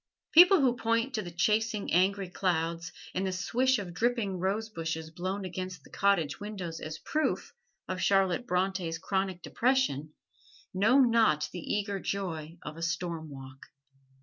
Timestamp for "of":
3.77-3.93, 7.87-8.01, 12.63-12.77